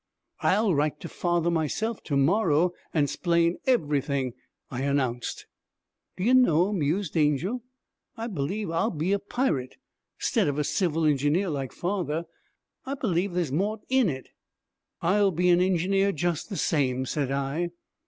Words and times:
'I'll 0.41 0.73
write 0.73 0.99
to 1.01 1.07
father 1.07 1.51
myself, 1.51 2.01
to 2.05 2.17
morrow, 2.17 2.71
an' 2.91 3.05
'splain 3.05 3.59
everything,' 3.67 4.33
I 4.71 4.81
announced. 4.81 5.45
'D' 6.17 6.23
you 6.23 6.33
know,' 6.33 6.73
mused 6.73 7.15
Angel, 7.15 7.61
'I 8.17 8.27
b'lieve 8.29 8.71
I'll 8.71 8.89
be 8.89 9.11
a 9.13 9.19
pirate, 9.19 9.75
'stead 10.17 10.47
of 10.47 10.57
a 10.57 10.63
civil 10.63 11.05
engineer 11.05 11.51
like 11.51 11.71
father. 11.71 12.25
I 12.83 12.95
b'lieve 12.95 13.33
there's 13.35 13.51
more 13.51 13.79
in 13.89 14.09
it.' 14.09 14.29
'I'll 15.03 15.29
be 15.29 15.49
an 15.49 15.61
engineer 15.61 16.11
just 16.11 16.49
the 16.49 16.57
same,' 16.57 17.05
said 17.05 17.29
I. 17.29 17.69